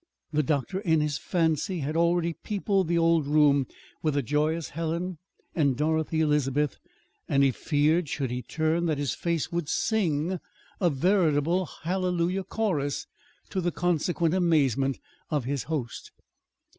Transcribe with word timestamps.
The 0.33 0.41
doctor, 0.41 0.79
in 0.79 0.99
his 0.99 1.19
fancy, 1.19 1.81
had 1.81 1.95
already 1.95 2.33
peopled 2.33 2.87
the 2.87 2.97
old 2.97 3.27
room 3.27 3.67
with 4.01 4.17
a 4.17 4.23
joyous 4.23 4.69
Helen 4.69 5.19
and 5.53 5.77
Dorothy 5.77 6.21
Elizabeth; 6.21 6.79
and 7.29 7.43
he 7.43 7.51
feared, 7.51 8.09
should 8.09 8.31
he 8.31 8.41
turn, 8.41 8.87
that 8.87 8.97
his 8.97 9.13
face 9.13 9.51
would 9.51 9.69
sing 9.69 10.39
a 10.79 10.89
veritable 10.89 11.67
Hallelujah 11.83 12.43
Chorus 12.45 13.05
to 13.51 13.61
the 13.61 13.71
consequent 13.71 14.33
amazement 14.33 14.97
of 15.29 15.45
his 15.45 15.65
host. 15.69 16.09